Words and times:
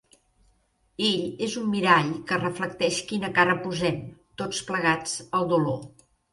Ell 1.07 1.43
és 1.47 1.57
un 1.63 1.67
mirall 1.73 2.09
que 2.33 2.41
reflecteix 2.41 3.03
quina 3.13 3.31
cara 3.37 3.59
posem, 3.69 4.03
tots 4.43 4.65
plegats, 4.73 5.17
al 5.41 5.51
dolor. 5.57 5.81